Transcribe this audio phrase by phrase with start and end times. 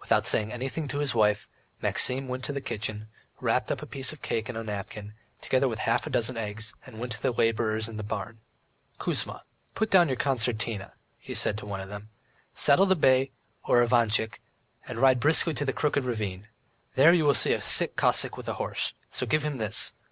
[0.00, 1.48] Without saying anything to his wife,
[1.80, 3.06] Maxim went into the kitchen,
[3.40, 6.74] wrapped a piece of cake up in a napkin, together with half a dozen eggs,
[6.84, 8.40] and went to the labourers in the barn.
[8.98, 9.44] "Kuzma,
[9.76, 12.08] put down your concertina," he said to one of them.
[12.52, 13.30] "Saddle the bay,
[13.62, 14.40] or Ivantchik,
[14.88, 16.48] and ride briskly to the Crooked Ravine.
[16.96, 19.94] There you will see a sick Cossack with a horse, so give him this.